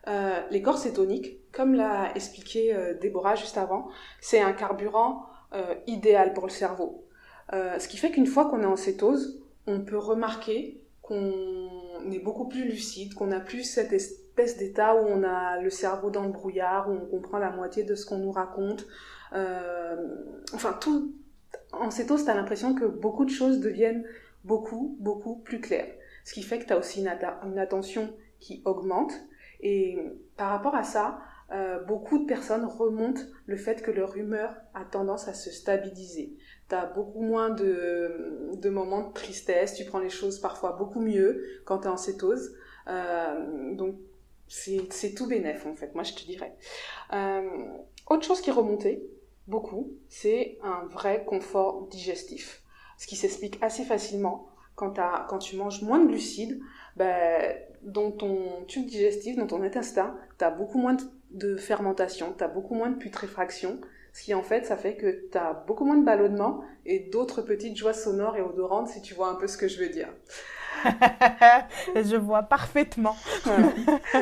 euh, 0.08 0.60
corps 0.62 0.78
cétoniques, 0.78 1.38
comme 1.52 1.74
l'a 1.74 2.12
expliqué 2.14 2.74
euh, 2.74 2.94
Déborah 2.94 3.34
juste 3.34 3.58
avant, 3.58 3.88
c'est 4.20 4.40
un 4.40 4.52
carburant 4.52 5.26
euh, 5.52 5.74
idéal 5.86 6.32
pour 6.32 6.44
le 6.44 6.50
cerveau. 6.50 7.04
ce 7.52 7.86
qui 7.88 7.96
fait 7.96 8.10
qu'une 8.10 8.26
fois 8.26 8.48
qu'on 8.48 8.62
est 8.62 8.66
en 8.66 8.76
cétose, 8.76 9.42
on 9.66 9.80
peut 9.80 9.98
remarquer 9.98 10.80
qu'on 11.02 12.12
est 12.12 12.20
beaucoup 12.20 12.48
plus 12.48 12.64
lucide, 12.64 13.14
qu'on 13.14 13.26
n'a 13.26 13.40
plus 13.40 13.64
cette 13.64 13.92
espèce 13.92 14.56
d'état 14.56 14.94
où 14.94 15.06
on 15.06 15.24
a 15.24 15.60
le 15.60 15.70
cerveau 15.70 16.10
dans 16.10 16.24
le 16.24 16.30
brouillard, 16.30 16.88
où 16.88 16.92
on 16.92 17.06
comprend 17.06 17.38
la 17.38 17.50
moitié 17.50 17.82
de 17.82 17.94
ce 17.94 18.06
qu'on 18.06 18.18
nous 18.18 18.32
raconte. 18.32 18.86
enfin, 20.54 20.72
tout 20.80 21.12
en 21.72 21.90
cétose, 21.90 22.24
tu 22.24 22.30
as 22.30 22.34
l'impression 22.34 22.74
que 22.74 22.84
beaucoup 22.84 23.24
de 23.24 23.30
choses 23.30 23.60
deviennent 23.60 24.04
beaucoup, 24.44 24.96
beaucoup 25.00 25.36
plus 25.36 25.60
claires. 25.60 25.92
Ce 26.24 26.32
qui 26.32 26.42
fait 26.42 26.58
que 26.58 26.66
tu 26.66 26.72
as 26.72 26.78
aussi 26.78 27.00
une 27.00 27.58
attention 27.58 28.14
qui 28.40 28.62
augmente. 28.64 29.12
Et 29.60 29.98
par 30.36 30.50
rapport 30.50 30.74
à 30.74 30.84
ça, 30.84 31.20
euh, 31.52 31.82
beaucoup 31.82 32.18
de 32.18 32.26
personnes 32.26 32.64
remontent 32.64 33.22
le 33.46 33.56
fait 33.56 33.82
que 33.82 33.90
leur 33.90 34.16
humeur 34.16 34.54
a 34.72 34.84
tendance 34.84 35.26
à 35.26 35.34
se 35.34 35.50
stabiliser. 35.50 36.36
Tu 36.68 36.74
as 36.76 36.86
beaucoup 36.86 37.22
moins 37.22 37.50
de, 37.50 38.50
de, 38.54 38.70
moments 38.70 39.08
de 39.08 39.12
tristesse, 39.12 39.74
tu 39.74 39.84
prends 39.84 39.98
les 39.98 40.10
choses 40.10 40.38
parfois 40.38 40.72
beaucoup 40.72 41.00
mieux 41.00 41.44
quand 41.64 41.78
tu 41.80 41.84
es 41.88 41.90
en 41.90 41.96
cétose. 41.96 42.54
Euh, 42.86 43.74
donc 43.74 43.96
c'est 44.46 45.14
tout 45.16 45.26
bénef 45.26 45.66
en 45.66 45.74
fait, 45.74 45.94
moi 45.94 46.04
je 46.04 46.14
te 46.14 46.24
dirais. 46.24 46.56
Euh, 47.12 47.48
autre 48.08 48.24
chose 48.24 48.40
qui 48.40 48.52
remontait 48.52 49.02
beaucoup, 49.48 49.92
c'est 50.08 50.58
un 50.62 50.86
vrai 50.86 51.24
confort 51.24 51.88
digestif. 51.88 52.62
Ce 52.96 53.08
qui 53.08 53.16
s'explique 53.16 53.58
assez 53.60 53.84
facilement 53.84 54.48
quand, 54.76 54.94
quand 55.28 55.38
tu 55.38 55.56
manges 55.56 55.82
moins 55.82 55.98
de 55.98 56.06
glucides, 56.06 56.60
ben, 56.96 57.56
dans 57.82 58.10
ton 58.10 58.64
tube 58.66 58.86
digestif, 58.86 59.36
dans 59.36 59.46
ton 59.46 59.62
intestin, 59.62 60.14
tu 60.38 60.44
as 60.44 60.50
beaucoup 60.50 60.78
moins 60.78 60.96
de 61.30 61.56
fermentation, 61.56 62.34
tu 62.36 62.44
as 62.44 62.48
beaucoup 62.48 62.74
moins 62.74 62.90
de 62.90 62.96
putréfaction, 62.96 63.80
ce 64.12 64.24
qui 64.24 64.34
en 64.34 64.42
fait, 64.42 64.66
ça 64.66 64.76
fait 64.76 64.96
que 64.96 65.28
tu 65.30 65.38
as 65.38 65.52
beaucoup 65.66 65.84
moins 65.84 65.96
de 65.96 66.04
ballonnement 66.04 66.62
et 66.84 67.10
d'autres 67.12 67.42
petites 67.42 67.76
joies 67.76 67.92
sonores 67.92 68.36
et 68.36 68.42
odorantes, 68.42 68.88
si 68.88 69.00
tu 69.02 69.14
vois 69.14 69.28
un 69.28 69.34
peu 69.34 69.46
ce 69.46 69.56
que 69.56 69.68
je 69.68 69.78
veux 69.78 69.88
dire. 69.88 70.08
je 71.94 72.16
vois 72.16 72.42
parfaitement. 72.42 73.16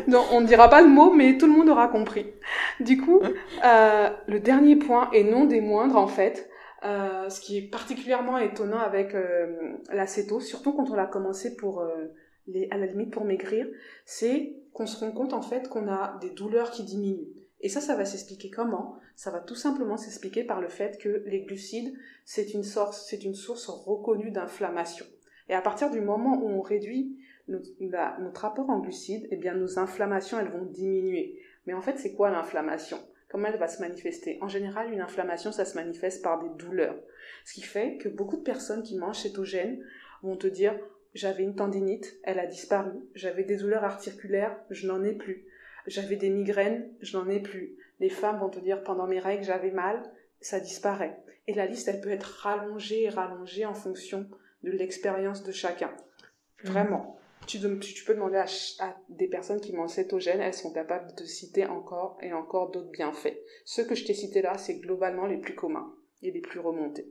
Non, 0.06 0.24
on 0.32 0.40
ne 0.40 0.46
dira 0.46 0.68
pas 0.68 0.82
le 0.82 0.88
mot, 0.88 1.12
mais 1.12 1.38
tout 1.38 1.46
le 1.46 1.52
monde 1.52 1.68
aura 1.68 1.88
compris. 1.88 2.26
Du 2.80 3.00
coup, 3.00 3.20
euh, 3.64 4.10
le 4.26 4.40
dernier 4.40 4.76
point, 4.76 5.10
et 5.12 5.24
non 5.24 5.44
des 5.44 5.60
moindres 5.60 5.96
en 5.96 6.08
fait, 6.08 6.50
euh, 6.84 7.28
ce 7.28 7.40
qui 7.40 7.58
est 7.58 7.70
particulièrement 7.70 8.38
étonnant 8.38 8.78
avec 8.78 9.14
euh, 9.14 9.76
l'acétose, 9.92 10.46
surtout 10.46 10.72
quand 10.72 10.90
on 10.90 10.94
l'a 10.94 11.06
commencé 11.06 11.56
pour 11.56 11.82
à 12.70 12.76
la 12.76 12.86
limite 12.86 13.10
pour 13.10 13.24
maigrir, 13.24 13.66
c'est 14.04 14.54
qu'on 14.72 14.86
se 14.86 14.98
rend 14.98 15.12
compte 15.12 15.32
en 15.32 15.42
fait 15.42 15.68
qu'on 15.68 15.88
a 15.88 16.18
des 16.20 16.30
douleurs 16.30 16.70
qui 16.70 16.84
diminuent. 16.84 17.28
Et 17.60 17.68
ça, 17.68 17.80
ça 17.80 17.96
va 17.96 18.04
s'expliquer 18.04 18.50
comment? 18.50 18.96
Ça 19.16 19.30
va 19.30 19.40
tout 19.40 19.56
simplement 19.56 19.96
s'expliquer 19.96 20.44
par 20.44 20.60
le 20.60 20.68
fait 20.68 20.98
que 20.98 21.24
les 21.26 21.40
glucides, 21.40 21.92
c'est 22.24 22.54
une 22.54 22.62
source, 22.62 23.06
c'est 23.08 23.24
une 23.24 23.34
source 23.34 23.66
reconnue 23.66 24.30
d'inflammation. 24.30 25.06
Et 25.48 25.54
à 25.54 25.60
partir 25.60 25.90
du 25.90 26.00
moment 26.00 26.40
où 26.40 26.48
on 26.48 26.60
réduit 26.60 27.18
notre, 27.48 27.68
notre 28.20 28.40
rapport 28.42 28.70
en 28.70 28.78
glucides, 28.78 29.26
eh 29.30 29.36
bien 29.36 29.54
nos 29.54 29.78
inflammations, 29.78 30.38
elles 30.38 30.50
vont 30.50 30.64
diminuer. 30.64 31.40
Mais 31.66 31.74
en 31.74 31.82
fait, 31.82 31.98
c'est 31.98 32.12
quoi 32.12 32.30
l'inflammation? 32.30 32.98
Comment 33.28 33.48
elle 33.48 33.58
va 33.58 33.68
se 33.68 33.80
manifester? 33.80 34.38
En 34.40 34.48
général, 34.48 34.92
une 34.92 35.00
inflammation, 35.00 35.52
ça 35.52 35.64
se 35.64 35.74
manifeste 35.74 36.22
par 36.22 36.42
des 36.42 36.48
douleurs. 36.62 36.96
Ce 37.44 37.54
qui 37.54 37.62
fait 37.62 37.96
que 37.98 38.08
beaucoup 38.08 38.36
de 38.36 38.42
personnes 38.42 38.82
qui 38.82 38.96
mangent 38.96 39.22
cétogène 39.22 39.82
vont 40.22 40.36
te 40.36 40.46
dire 40.46 40.78
j'avais 41.14 41.42
une 41.42 41.54
tendinite, 41.54 42.18
elle 42.22 42.38
a 42.38 42.46
disparu. 42.46 42.92
J'avais 43.14 43.44
des 43.44 43.56
douleurs 43.56 43.84
articulaires, 43.84 44.58
je 44.70 44.86
n'en 44.86 45.02
ai 45.04 45.12
plus. 45.12 45.46
J'avais 45.86 46.16
des 46.16 46.30
migraines, 46.30 46.88
je 47.00 47.16
n'en 47.16 47.28
ai 47.28 47.40
plus. 47.40 47.76
Les 48.00 48.10
femmes 48.10 48.38
vont 48.38 48.50
te 48.50 48.60
dire 48.60 48.82
pendant 48.82 49.06
mes 49.06 49.18
règles, 49.18 49.44
j'avais 49.44 49.70
mal, 49.70 50.02
ça 50.40 50.60
disparaît. 50.60 51.18
Et 51.46 51.54
la 51.54 51.66
liste, 51.66 51.88
elle 51.88 52.00
peut 52.00 52.10
être 52.10 52.42
rallongée 52.42 53.04
et 53.04 53.08
rallongée 53.08 53.64
en 53.64 53.74
fonction 53.74 54.28
de 54.62 54.70
l'expérience 54.70 55.42
de 55.42 55.52
chacun. 55.52 55.90
Mmh. 56.62 56.68
Vraiment. 56.68 57.18
Tu, 57.46 57.58
tu, 57.80 58.04
peux 58.04 58.14
demander 58.14 58.36
à, 58.36 58.96
des 59.08 59.28
personnes 59.28 59.60
qui 59.60 59.72
mangent 59.72 59.92
cétogène, 59.92 60.40
elles 60.40 60.52
sont 60.52 60.72
capables 60.72 61.14
de 61.14 61.24
citer 61.24 61.64
encore 61.64 62.18
et 62.20 62.34
encore 62.34 62.70
d'autres 62.70 62.90
bienfaits. 62.90 63.38
Ceux 63.64 63.86
que 63.86 63.94
je 63.94 64.04
t'ai 64.04 64.12
cités 64.12 64.42
là, 64.42 64.58
c'est 64.58 64.80
globalement 64.80 65.24
les 65.24 65.38
plus 65.38 65.54
communs 65.54 65.94
et 66.20 66.30
les 66.30 66.40
plus 66.40 66.60
remontés. 66.60 67.06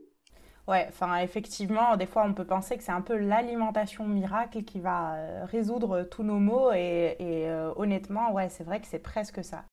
Ouais, 0.68 0.86
enfin 0.90 1.18
effectivement, 1.20 1.96
des 1.96 2.06
fois 2.06 2.24
on 2.26 2.34
peut 2.34 2.46
penser 2.46 2.78
que 2.78 2.84
c'est 2.84 2.92
un 2.92 3.02
peu 3.02 3.16
l'alimentation 3.16 4.06
miracle 4.06 4.64
qui 4.64 4.82
va 4.82 5.14
euh, 5.16 5.46
résoudre 5.46 6.04
tous 6.04 6.24
nos 6.24 6.40
maux 6.40 6.74
et, 6.74 7.16
euh, 7.22 7.72
honnêtement, 7.78 8.34
ouais, 8.34 8.50
c'est 8.50 8.66
vrai 8.66 8.82
que 8.82 8.88
c'est 8.88 9.00
presque 9.00 9.44
ça. 9.46 9.64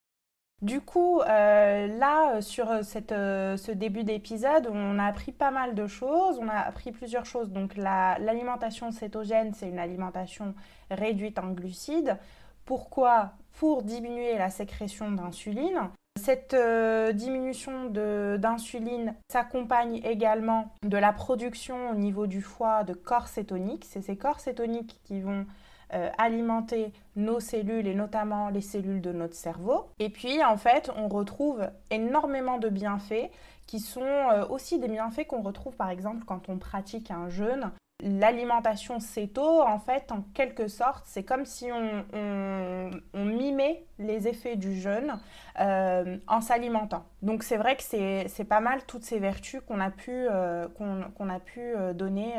Du 0.63 0.81
coup, 0.81 1.21
euh, 1.21 1.89
là, 1.99 2.41
sur 2.41 2.69
ce 2.85 3.71
début 3.73 4.05
d'épisode, 4.05 4.69
on 4.73 4.99
a 5.01 5.05
appris 5.05 5.33
pas 5.33 5.51
mal 5.51 5.75
de 5.75 5.87
choses. 5.87 6.39
On 6.41 6.49
a 6.49 6.55
appris 6.55 6.93
plusieurs 6.93 7.27
choses. 7.27 7.51
Donc, 7.51 7.77
l'alimentation 7.77 8.91
cétogène, 8.93 9.53
c'est 9.53 9.69
une 9.69 9.81
alimentation 9.81 10.55
réduite 10.91 11.39
en 11.39 11.51
glucides. 11.51 12.17
Pourquoi? 12.65 13.33
Pour 13.59 13.83
diminuer 13.83 14.39
la 14.39 14.49
sécrétion 14.49 15.11
d'insuline. 15.11 15.91
Cette 16.21 16.55
euh, 16.55 17.13
diminution 17.13 17.91
d'insuline 17.91 19.15
s'accompagne 19.29 20.01
également 20.05 20.71
de 20.83 20.97
la 20.97 21.13
production 21.13 21.91
au 21.91 21.97
niveau 21.97 22.27
du 22.29 22.41
foie 22.41 22.85
de 22.85 22.95
corps 22.95 23.27
cétoniques. 23.27 23.85
C'est 23.85 24.01
ces 24.01 24.17
corps 24.17 24.39
cétoniques 24.39 25.01
qui 25.05 25.21
vont 25.21 25.45
euh, 25.93 26.09
alimenter 26.17 26.93
nos 27.17 27.41
cellules 27.41 27.87
et 27.89 27.95
notamment 27.95 28.49
les 28.49 28.61
cellules 28.61 29.01
de 29.01 29.13
notre 29.13 29.35
cerveau. 29.35 29.89
Et 29.99 30.09
puis 30.09 30.43
en 30.45 30.57
fait, 30.57 30.91
on 30.97 31.09
retrouve 31.09 31.69
énormément 31.91 32.59
de 32.59 32.69
bienfaits 32.69 33.31
qui 33.67 33.81
sont 33.81 34.01
euh, 34.03 34.47
aussi 34.47 34.79
des 34.79 34.89
bienfaits 34.89 35.27
qu'on 35.27 35.43
retrouve 35.43 35.75
par 35.75 35.91
exemple 35.91 36.25
quand 36.25 36.49
on 36.49 36.59
pratique 36.59 37.11
un 37.11 37.29
jeûne 37.29 37.71
l'alimentation 38.05 39.01
céto, 39.01 39.63
en 39.63 39.79
fait, 39.79 40.13
en 40.13 40.21
quelque 40.35 40.69
sorte, 40.69 41.05
c'est 41.07 41.25
comme 41.25 41.47
si 41.47 41.71
on, 41.73 42.91
mimait 43.15 43.87
les 43.99 44.29
effets 44.29 44.57
du 44.57 44.79
jeûne 44.79 45.19
euh, 45.61 46.19
en 46.29 46.41
s'alimentant. 46.41 47.05
Donc 47.23 47.43
c'est 47.43 47.57
vrai 47.57 47.77
que 47.77 47.83
c'est 47.83 48.45
pas 48.47 48.61
mal 48.61 48.85
toutes 48.87 49.05
ces 49.05 49.19
vertus 49.19 49.63
qu'on 49.67 49.81
a 49.81 49.91
pu, 49.91 50.11
euh, 50.13 50.69
qu'on 50.69 51.29
a 51.31 51.41
pu 51.41 51.61
euh, 51.61 51.95
donner 51.95 52.35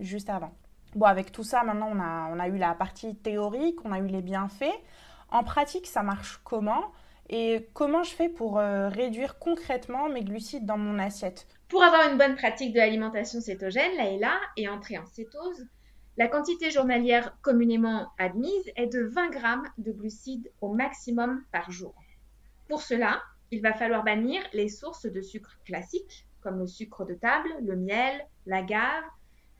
juste 0.00 0.28
avant. 0.28 0.52
Bon, 0.94 1.06
avec 1.06 1.32
tout 1.32 1.44
ça, 1.44 1.62
maintenant, 1.62 1.88
on 1.92 2.00
a, 2.00 2.28
on 2.32 2.38
a 2.38 2.48
eu 2.48 2.58
la 2.58 2.74
partie 2.74 3.14
théorique, 3.14 3.78
on 3.84 3.92
a 3.92 3.98
eu 3.98 4.06
les 4.06 4.22
bienfaits. 4.22 4.74
En 5.30 5.44
pratique, 5.44 5.86
ça 5.86 6.02
marche 6.02 6.40
comment? 6.44 6.92
Et 7.32 7.68
comment 7.72 8.02
je 8.02 8.10
fais 8.10 8.28
pour 8.28 8.56
réduire 8.58 9.38
concrètement 9.38 10.08
mes 10.08 10.24
glucides 10.24 10.66
dans 10.66 10.76
mon 10.76 10.98
assiette? 10.98 11.46
Pour 11.68 11.84
avoir 11.84 12.10
une 12.10 12.18
bonne 12.18 12.34
pratique 12.34 12.74
de 12.74 12.78
l'alimentation 12.78 13.40
cétogène, 13.40 13.96
la 13.96 14.10
ELA, 14.10 14.38
et 14.56 14.68
entrer 14.68 14.98
en 14.98 15.06
cétose, 15.06 15.64
la 16.16 16.26
quantité 16.26 16.72
journalière 16.72 17.38
communément 17.40 18.08
admise 18.18 18.72
est 18.74 18.88
de 18.88 19.04
20 19.04 19.30
grammes 19.30 19.68
de 19.78 19.92
glucides 19.92 20.50
au 20.60 20.74
maximum 20.74 21.42
par 21.52 21.70
jour. 21.70 21.94
Pour 22.68 22.82
cela, 22.82 23.22
il 23.52 23.62
va 23.62 23.72
falloir 23.72 24.02
bannir 24.02 24.42
les 24.52 24.68
sources 24.68 25.06
de 25.06 25.20
sucre 25.20 25.56
classiques, 25.64 26.26
comme 26.40 26.58
le 26.58 26.66
sucre 26.66 27.04
de 27.04 27.14
table, 27.14 27.48
le 27.62 27.76
miel, 27.76 28.26
l'agave, 28.46 29.04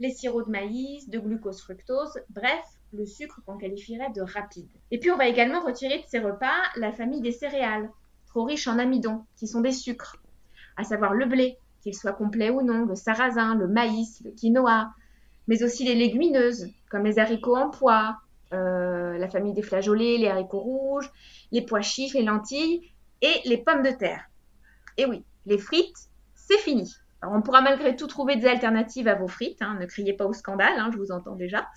les 0.01 0.11
sirops 0.11 0.47
de 0.47 0.51
maïs, 0.51 1.09
de 1.09 1.19
glucose 1.19 1.63
fructose, 1.63 2.19
bref, 2.31 2.65
le 2.93 3.07
sucre 3.07 3.41
qu'on 3.47 3.57
qualifierait 3.57 4.11
de 4.11 4.23
rapide. 4.23 4.69
Et 4.91 4.99
puis 4.99 5.11
on 5.11 5.17
va 5.17 5.29
également 5.29 5.61
retirer 5.61 5.99
de 5.99 6.07
ces 6.07 6.19
repas 6.19 6.57
la 6.77 6.93
famille 6.93 7.21
des 7.21 7.33
céréales, 7.33 7.91
trop 8.27 8.45
riches 8.45 8.69
en 8.69 8.79
amidon, 8.79 9.25
qui 9.37 9.47
sont 9.47 9.61
des 9.61 9.73
sucres, 9.73 10.17
à 10.77 10.85
savoir 10.85 11.15
le 11.15 11.27
blé, 11.27 11.59
qu'il 11.83 11.95
soit 11.95 12.13
complet 12.13 12.51
ou 12.51 12.63
non, 12.63 12.85
le 12.85 12.95
sarrasin, 12.95 13.55
le 13.55 13.69
maïs, 13.69 14.21
le 14.25 14.33
quinoa, 14.33 14.93
mais 15.47 15.63
aussi 15.63 15.85
les 15.85 15.95
légumineuses, 15.95 16.69
comme 16.91 17.05
les 17.05 17.19
haricots 17.19 17.57
en 17.57 17.71
pois, 17.71 18.19
euh, 18.53 19.17
la 19.17 19.29
famille 19.29 19.55
des 19.55 19.63
flageolets, 19.63 20.19
les 20.19 20.29
haricots 20.29 20.61
rouges, 20.61 21.11
les 21.53 21.63
pois 21.63 21.83
chiches, 21.83 22.15
les 22.15 22.23
lentilles 22.23 22.91
et 23.23 23.41
les 23.45 23.59
pommes 23.59 23.83
de 23.83 23.91
terre. 23.91 24.25
Et 24.97 25.07
oui, 25.07 25.25
les 25.47 25.59
frites, 25.59 26.09
c'est 26.35 26.59
fini. 26.59 26.93
On 27.23 27.43
pourra 27.43 27.61
malgré 27.61 27.97
tout 27.97 28.07
trouver 28.07 28.37
des 28.37 28.47
alternatives 28.47 29.09
à 29.09 29.15
vos 29.15 29.29
frites. 29.29 29.63
Hein. 29.63 29.77
ne 29.81 29.87
criez 29.87 30.15
pas 30.15 30.27
au 30.27 30.33
scandale, 30.33 30.79
hein, 30.79 30.91
je 30.93 30.99
vous 30.99 31.13
entends 31.13 31.37
déjà. 31.37 31.69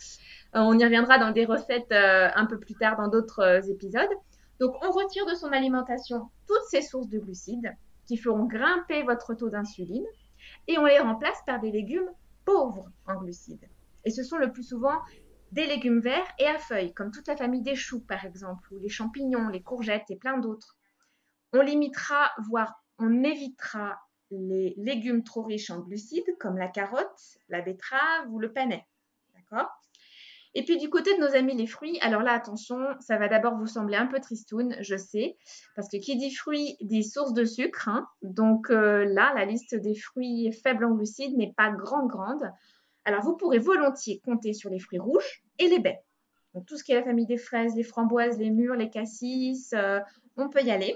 Euh, 0.56 0.60
on 0.60 0.78
y 0.78 0.84
reviendra 0.84 1.18
dans 1.18 1.32
des 1.32 1.46
recettes 1.46 1.92
euh, 1.92 2.30
un 2.36 2.46
peu 2.46 2.60
plus 2.60 2.76
tard 2.76 2.98
dans 2.98 3.08
d'autres 3.08 3.70
épisodes. 3.70 4.10
Donc, 4.60 4.76
on 4.84 4.92
retire 4.92 5.26
de 5.26 5.34
son 5.34 5.52
alimentation 5.52 6.30
toutes 6.48 6.64
ces 6.70 6.82
sources 6.82 7.10
de 7.10 7.20
glucides 7.20 7.76
qui 8.06 8.18
feront 8.18 8.46
grimper 8.46 9.04
votre 9.04 9.34
taux 9.34 9.50
d'insuline 9.50 10.06
et 10.68 10.78
on 10.78 10.86
les 10.86 11.00
remplace 11.00 11.42
par 11.46 11.60
des 11.60 11.72
légumes 11.72 12.10
pauvres 12.46 12.90
en 13.08 13.16
glucides. 13.16 13.68
Et 14.06 14.12
ce 14.12 14.24
sont 14.24 14.38
le 14.38 14.52
plus 14.52 14.64
souvent 14.64 15.00
des 15.52 15.66
légumes 15.66 16.00
verts 16.00 16.28
et 16.40 16.48
à 16.48 16.58
feuilles, 16.58 16.94
comme 16.94 17.12
toute 17.12 17.28
la 17.28 17.36
famille 17.36 17.62
des 17.62 17.76
choux 17.76 18.02
par 18.02 18.26
exemple, 18.26 18.74
ou 18.74 18.80
les 18.80 18.90
champignons, 18.90 19.50
les 19.50 19.62
courgettes 19.62 20.10
et 20.10 20.16
plein 20.16 20.38
d'autres. 20.38 20.76
On 21.54 21.62
limitera, 21.62 22.32
voire 22.50 22.84
on 23.00 23.24
évitera 23.24 24.00
les 24.38 24.74
légumes 24.78 25.24
trop 25.24 25.44
riches 25.44 25.70
en 25.70 25.80
glucides, 25.80 26.38
comme 26.40 26.58
la 26.58 26.68
carotte, 26.68 27.38
la 27.50 27.62
betterave 27.62 28.32
ou 28.32 28.40
le 28.40 28.52
panais. 28.52 28.86
D'accord? 29.36 29.70
Et 30.56 30.64
puis 30.64 30.78
du 30.78 30.90
côté 30.90 31.16
de 31.16 31.20
nos 31.20 31.36
amis 31.36 31.56
les 31.56 31.66
fruits, 31.66 31.98
alors 32.02 32.22
là 32.22 32.34
attention, 32.34 32.78
ça 33.00 33.18
va 33.18 33.28
d'abord 33.28 33.56
vous 33.58 33.66
sembler 33.66 33.96
un 33.96 34.06
peu 34.06 34.20
tristoun, 34.20 34.76
je 34.82 34.96
sais, 34.96 35.36
parce 35.76 35.90
que 35.90 35.98
qui 35.98 36.16
dit 36.16 36.34
fruits 36.34 36.78
dit 36.82 37.04
source 37.04 37.34
de 37.34 37.44
sucre. 37.44 37.90
Hein. 37.90 38.08
donc 38.22 38.70
euh, 38.70 39.04
là, 39.06 39.34
la 39.36 39.46
liste 39.46 39.76
des 39.76 39.96
fruits 39.96 40.52
faibles 40.52 40.86
en 40.86 40.92
glucides 40.92 41.36
n'est 41.36 41.54
pas 41.58 41.72
grande 41.72 42.08
grande. 42.08 42.52
Alors 43.06 43.24
vous 43.24 43.36
pourrez 43.36 43.58
volontiers 43.58 44.22
compter 44.24 44.54
sur 44.54 44.70
les 44.70 44.80
fruits 44.80 45.00
rouges 45.00 45.44
et 45.58 45.68
les 45.68 45.80
baies. 45.80 46.04
Donc 46.54 46.68
tout 46.68 46.78
ce 46.78 46.84
qui 46.84 46.92
est 46.92 46.96
la 46.96 47.04
famille 47.04 47.26
des 47.26 47.38
fraises, 47.38 47.76
les 47.76 47.84
framboises, 47.84 48.38
les 48.38 48.52
mûres, 48.52 48.76
les 48.76 48.92
cassis, 48.92 49.74
euh, 49.74 50.00
on 50.38 50.50
peut 50.50 50.62
y 50.62 50.70
aller. 50.70 50.96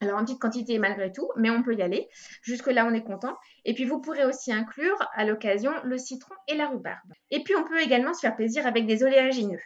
Alors 0.00 0.18
en 0.18 0.24
petite 0.24 0.40
quantité 0.40 0.78
malgré 0.78 1.12
tout, 1.12 1.30
mais 1.36 1.50
on 1.50 1.62
peut 1.62 1.74
y 1.74 1.82
aller. 1.82 2.08
Jusque-là, 2.42 2.86
on 2.86 2.94
est 2.94 3.04
content. 3.04 3.36
Et 3.64 3.74
puis 3.74 3.84
vous 3.84 4.00
pourrez 4.00 4.24
aussi 4.24 4.52
inclure 4.52 4.96
à 5.14 5.24
l'occasion 5.24 5.72
le 5.84 5.98
citron 5.98 6.34
et 6.48 6.54
la 6.54 6.68
rhubarbe. 6.68 7.12
Et 7.30 7.42
puis 7.42 7.54
on 7.56 7.64
peut 7.64 7.80
également 7.80 8.14
se 8.14 8.20
faire 8.20 8.36
plaisir 8.36 8.66
avec 8.66 8.86
des 8.86 9.02
oléagineux. 9.02 9.60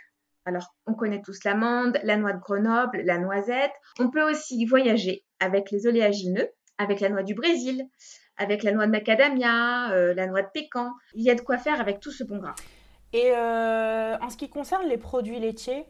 Alors 0.44 0.74
on 0.86 0.94
connaît 0.94 1.22
tous 1.22 1.44
l'amande, 1.44 1.98
la 2.04 2.16
noix 2.16 2.32
de 2.32 2.40
Grenoble, 2.40 3.02
la 3.02 3.18
noisette. 3.18 3.72
On 3.98 4.10
peut 4.10 4.30
aussi 4.30 4.64
voyager 4.66 5.24
avec 5.40 5.70
les 5.70 5.86
oléagineux, 5.86 6.48
avec 6.78 7.00
la 7.00 7.08
noix 7.08 7.22
du 7.22 7.34
Brésil, 7.34 7.84
avec 8.36 8.62
la 8.62 8.72
noix 8.72 8.86
de 8.86 8.92
macadamia, 8.92 9.92
euh, 9.92 10.14
la 10.14 10.26
noix 10.26 10.42
de 10.42 10.48
pécan. 10.52 10.92
Il 11.14 11.22
y 11.22 11.30
a 11.30 11.34
de 11.34 11.40
quoi 11.40 11.58
faire 11.58 11.80
avec 11.80 12.00
tout 12.00 12.12
ce 12.12 12.24
bon 12.24 12.38
gras. 12.38 12.54
Et 13.12 13.32
euh, 13.34 14.16
en 14.20 14.28
ce 14.30 14.36
qui 14.36 14.50
concerne 14.50 14.86
les 14.86 14.98
produits 14.98 15.40
laitiers, 15.40 15.86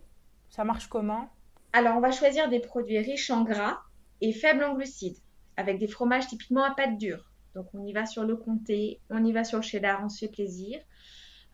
ça 0.50 0.64
marche 0.64 0.88
comment? 0.88 1.28
Alors, 1.73 1.97
on 1.97 2.00
va 2.00 2.11
choisir 2.11 2.49
des 2.49 2.61
produits 2.61 2.99
riches 2.99 3.30
en 3.30 3.42
gras 3.42 3.80
et 4.20 4.32
faibles 4.32 4.64
en 4.64 4.75
glucides, 4.75 5.18
avec 5.56 5.78
des 5.78 5.88
fromages 5.88 6.26
typiquement 6.26 6.64
à 6.64 6.75
pâte 6.75 6.98
dure. 6.98 7.25
Donc, 7.54 7.66
on 7.75 7.84
y 7.84 7.92
va 7.92 8.06
sur 8.06 8.25
le 8.25 8.37
comté, 8.37 9.00
on 9.10 9.25
y 9.25 9.32
va 9.32 9.44
sur 9.44 9.58
le 9.58 9.62
cheddar, 9.62 10.00
on 10.04 10.08
se 10.08 10.18
fait 10.18 10.28
plaisir. 10.28 10.78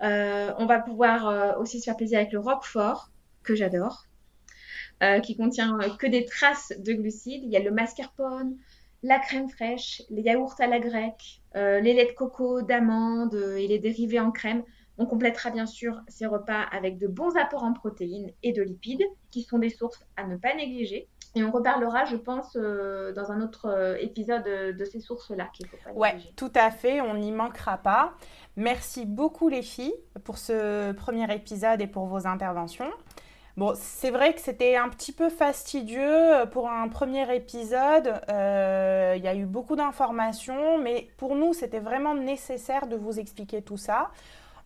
Euh, 0.03 0.53
on 0.59 0.67
va 0.67 0.81
pouvoir 0.81 1.29
euh, 1.29 1.53
aussi 1.59 1.81
se 1.81 1.85
faire 1.85 1.97
plaisir 1.97 2.19
avec 2.19 2.33
le 2.33 2.41
roquefort, 2.41 3.11
que 3.43 3.55
j'adore, 3.55 4.05
euh, 5.03 5.21
qui 5.21 5.37
contient 5.37 5.79
que 5.99 6.07
des 6.07 6.25
traces 6.25 6.73
de 6.79 6.93
glucides. 6.93 7.45
Il 7.45 7.51
y 7.51 7.57
a 7.57 7.61
le 7.61 7.71
mascarpone, 7.71 8.57
la 9.03 9.19
crème 9.19 9.49
fraîche, 9.49 10.03
les 10.11 10.23
yaourts 10.23 10.57
à 10.59 10.67
la 10.67 10.79
grecque, 10.79 11.43
les 11.55 11.95
laits 11.95 12.11
de 12.11 12.15
coco, 12.15 12.63
d'amandes 12.63 13.35
et 13.35 13.69
les 13.69 13.79
dérivés 13.79 14.21
en 14.21 14.31
crème. 14.31 14.63
On 14.99 15.07
complétera 15.07 15.51
bien 15.51 15.67
sûr 15.67 16.01
ces 16.09 16.27
repas 16.27 16.63
avec 16.73 16.99
de 16.99 17.07
bons 17.07 17.37
apports 17.37 17.65
en 17.65 17.73
protéines 17.73 18.31
et 18.43 18.53
de 18.53 18.63
lipides, 18.63 19.05
qui 19.31 19.43
sont 19.43 19.59
des 19.59 19.71
sources 19.71 20.05
à 20.17 20.25
ne 20.25 20.37
pas 20.37 20.55
négliger. 20.55 21.09
Et 21.37 21.43
on 21.43 21.51
reparlera, 21.51 22.05
je 22.05 22.15
pense, 22.15 22.55
dans 22.55 23.33
un 23.33 23.41
autre 23.41 23.97
épisode 24.01 24.45
de 24.45 24.85
ces 24.85 25.01
sources-là 25.01 25.49
qu'il 25.53 25.67
faut 25.67 25.77
pas 25.85 25.91
Ouais, 25.91 26.17
tout 26.37 26.53
à 26.55 26.71
fait, 26.71 27.01
on 27.01 27.15
n'y 27.15 27.33
manquera 27.33 27.77
pas. 27.79 28.15
Merci 28.57 29.05
beaucoup 29.05 29.49
les 29.49 29.63
filles 29.63 29.95
pour 30.23 30.39
ce 30.39 30.93
premier 30.93 31.35
épisode 31.35 31.81
et 31.81 31.89
pour 31.89 32.07
vos 32.07 32.29
interventions. 32.29 32.91
Bon, 33.57 33.73
c'est 33.77 34.11
vrai 34.11 34.35
que 34.35 34.41
c'était 34.41 34.75
un 34.75 34.89
petit 34.89 35.13
peu 35.13 35.29
fastidieux 35.29 36.45
pour 36.51 36.69
un 36.69 36.89
premier 36.89 37.33
épisode. 37.37 38.21
Euh, 38.29 39.15
il 39.17 39.23
y 39.23 39.29
a 39.29 39.35
eu 39.37 39.47
beaucoup 39.47 39.77
d'informations, 39.77 40.79
mais 40.79 41.09
pour 41.17 41.37
nous, 41.37 41.53
c'était 41.53 41.79
vraiment 41.79 42.17
nécessaire 42.17 42.89
de 42.89 42.97
vous 42.97 43.21
expliquer 43.21 43.63
tout 43.63 43.77
ça. 43.77 44.11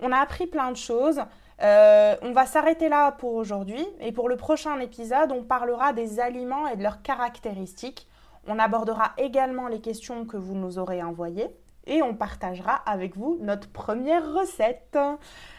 On 0.01 0.13
a 0.13 0.19
appris 0.19 0.47
plein 0.47 0.71
de 0.71 0.77
choses. 0.77 1.21
Euh, 1.61 2.15
on 2.23 2.33
va 2.33 2.47
s'arrêter 2.47 2.89
là 2.89 3.13
pour 3.13 3.35
aujourd'hui 3.35 3.85
et 4.01 4.13
pour 4.13 4.29
le 4.29 4.37
prochain 4.37 4.79
épisode, 4.79 5.33
on 5.33 5.43
parlera 5.43 5.93
des 5.93 6.21
aliments 6.21 6.69
et 6.69 6.77
de 6.77 6.83
leurs 6.83 7.03
caractéristiques. 7.03 8.07
On 8.47 8.59
abordera 8.59 9.13
également 9.19 9.69
les 9.69 9.81
questions 9.81 10.25
que 10.25 10.37
vous 10.37 10.55
nous 10.55 10.79
aurez 10.79 11.03
envoyées 11.03 11.49
et 11.87 12.03
on 12.03 12.15
partagera 12.15 12.75
avec 12.87 13.17
vous 13.17 13.39
notre 13.41 13.69
première 13.69 14.33
recette. 14.33 14.99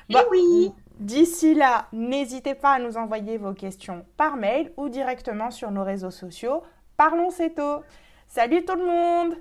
Bah, 0.10 0.24
oui 0.32 0.72
D'ici 1.00 1.54
là, 1.54 1.88
n'hésitez 1.94 2.56
pas 2.56 2.74
à 2.74 2.80
nous 2.80 2.98
envoyer 2.98 3.38
vos 3.38 3.54
questions 3.54 4.06
par 4.18 4.36
mail 4.36 4.74
ou 4.76 4.90
directement 4.90 5.50
sur 5.50 5.72
nos 5.72 5.84
réseaux 5.84 6.12
sociaux. 6.12 6.62
Parlons 6.98 7.30
Céto 7.30 7.84
Salut 8.28 8.66
tout 8.66 8.76
le 8.76 8.86
monde 8.86 9.36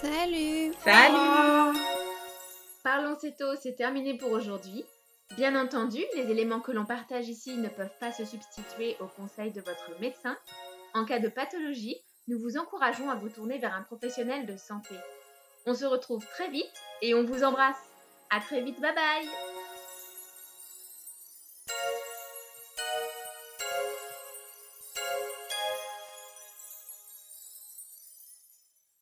Salut 0.00 0.72
Salut 0.84 1.78
Parlons 2.82 3.18
Céto, 3.18 3.44
c'est 3.60 3.76
terminé 3.76 4.16
pour 4.16 4.30
aujourd'hui. 4.30 4.84
Bien 5.36 5.54
entendu, 5.60 5.98
les 6.16 6.30
éléments 6.30 6.60
que 6.60 6.72
l'on 6.72 6.86
partage 6.86 7.28
ici 7.28 7.56
ne 7.56 7.68
peuvent 7.68 7.98
pas 8.00 8.10
se 8.10 8.24
substituer 8.24 8.96
aux 9.00 9.06
conseils 9.06 9.52
de 9.52 9.60
votre 9.60 10.00
médecin. 10.00 10.36
En 10.94 11.04
cas 11.04 11.18
de 11.18 11.28
pathologie, 11.28 11.96
nous 12.26 12.38
vous 12.38 12.56
encourageons 12.56 13.10
à 13.10 13.14
vous 13.14 13.28
tourner 13.28 13.58
vers 13.58 13.74
un 13.74 13.82
professionnel 13.82 14.46
de 14.46 14.56
santé. 14.56 14.94
On 15.66 15.74
se 15.74 15.84
retrouve 15.84 16.26
très 16.26 16.48
vite 16.48 16.82
et 17.02 17.14
on 17.14 17.24
vous 17.24 17.44
embrasse. 17.44 17.76
À 18.30 18.40
très 18.40 18.62
vite, 18.62 18.80
bye 18.80 18.94
bye 18.94 19.59